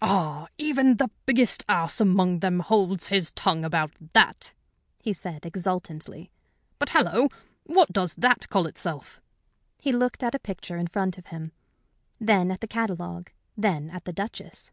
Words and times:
"Ah, 0.00 0.46
even 0.58 0.98
the 0.98 1.10
biggest 1.26 1.64
ass 1.68 2.00
among 2.00 2.38
them 2.38 2.60
holds 2.60 3.08
his 3.08 3.32
tongue 3.32 3.64
about 3.64 3.90
that!" 4.12 4.54
he 5.00 5.12
said, 5.12 5.44
exultantly. 5.44 6.30
"But, 6.78 6.90
hallo! 6.90 7.26
What 7.66 7.92
does 7.92 8.14
that 8.14 8.48
call 8.48 8.66
itself?" 8.68 9.20
He 9.80 9.90
looked 9.90 10.22
at 10.22 10.36
a 10.36 10.38
picture 10.38 10.76
in 10.76 10.86
front 10.86 11.18
of 11.18 11.26
him, 11.34 11.50
then 12.20 12.52
at 12.52 12.60
the 12.60 12.68
catalogue, 12.68 13.32
then 13.56 13.90
at 13.90 14.04
the 14.04 14.12
Duchess. 14.12 14.70